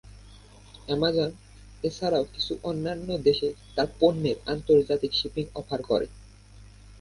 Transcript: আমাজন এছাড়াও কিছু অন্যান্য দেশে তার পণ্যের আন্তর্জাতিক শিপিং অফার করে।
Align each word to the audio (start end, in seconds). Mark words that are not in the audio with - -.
আমাজন 0.87 1.29
এছাড়াও 1.83 2.23
কিছু 2.33 2.53
অন্যান্য 2.63 3.09
দেশে 3.27 3.47
তার 3.75 3.87
পণ্যের 3.99 4.37
আন্তর্জাতিক 4.47 5.11
শিপিং 5.19 5.45
অফার 5.55 5.79
করে। 5.83 6.07